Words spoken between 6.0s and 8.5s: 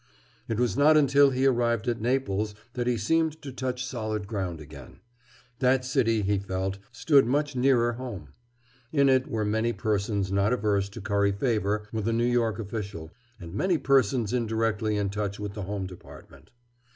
he felt, stood much nearer home.